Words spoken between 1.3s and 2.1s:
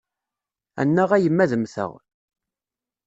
ad mmteɣ.